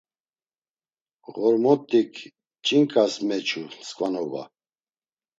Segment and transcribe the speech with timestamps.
[1.33, 2.13] Ğormotik
[2.65, 4.43] ç̌inǩas meçu mskvanoba.